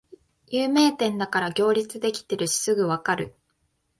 [0.47, 3.35] 有名店だから行列できてるしすぐわかる